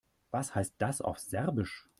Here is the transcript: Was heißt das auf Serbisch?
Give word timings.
Was 0.31 0.55
heißt 0.55 0.73
das 0.79 0.99
auf 1.03 1.19
Serbisch? 1.19 1.87